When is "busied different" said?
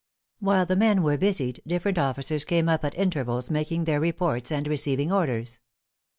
1.15-1.99